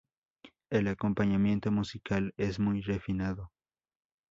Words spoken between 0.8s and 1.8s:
acompañamiento